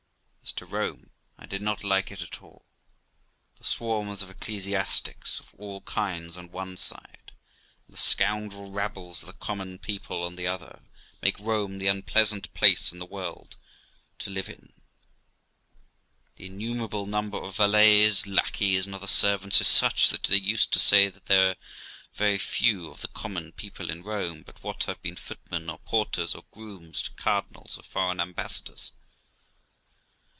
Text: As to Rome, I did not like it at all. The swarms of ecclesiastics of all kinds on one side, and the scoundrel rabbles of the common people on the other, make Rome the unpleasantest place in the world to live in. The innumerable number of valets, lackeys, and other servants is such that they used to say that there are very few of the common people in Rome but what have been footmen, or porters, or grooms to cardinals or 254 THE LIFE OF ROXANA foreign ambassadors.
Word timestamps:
As 0.43 0.53
to 0.55 0.65
Rome, 0.65 1.11
I 1.37 1.45
did 1.45 1.61
not 1.61 1.81
like 1.83 2.11
it 2.11 2.21
at 2.21 2.41
all. 2.41 2.65
The 3.57 3.63
swarms 3.63 4.21
of 4.21 4.29
ecclesiastics 4.29 5.39
of 5.39 5.53
all 5.55 5.79
kinds 5.81 6.35
on 6.35 6.51
one 6.51 6.75
side, 6.75 7.31
and 7.85 7.95
the 7.95 8.01
scoundrel 8.01 8.69
rabbles 8.69 9.21
of 9.23 9.27
the 9.27 9.33
common 9.33 9.77
people 9.77 10.23
on 10.23 10.35
the 10.35 10.47
other, 10.47 10.81
make 11.21 11.39
Rome 11.39 11.77
the 11.77 11.87
unpleasantest 11.87 12.53
place 12.53 12.91
in 12.91 12.99
the 12.99 13.05
world 13.05 13.55
to 14.19 14.29
live 14.31 14.49
in. 14.49 14.73
The 16.35 16.47
innumerable 16.47 17.05
number 17.05 17.37
of 17.37 17.55
valets, 17.55 18.25
lackeys, 18.25 18.85
and 18.85 18.93
other 18.95 19.07
servants 19.07 19.61
is 19.61 19.67
such 19.69 20.09
that 20.09 20.23
they 20.23 20.37
used 20.37 20.73
to 20.73 20.79
say 20.79 21.07
that 21.07 21.27
there 21.27 21.51
are 21.51 21.55
very 22.15 22.39
few 22.39 22.89
of 22.89 22.99
the 23.01 23.07
common 23.09 23.51
people 23.53 23.89
in 23.91 24.03
Rome 24.03 24.41
but 24.41 24.61
what 24.63 24.83
have 24.85 25.01
been 25.03 25.15
footmen, 25.15 25.69
or 25.69 25.79
porters, 25.79 26.35
or 26.35 26.43
grooms 26.51 27.01
to 27.03 27.13
cardinals 27.13 27.77
or 27.77 27.83
254 27.83 27.83
THE 27.83 27.83
LIFE 27.83 27.83
OF 27.83 27.83
ROXANA 27.85 27.91
foreign 27.93 28.19
ambassadors. 28.19 28.91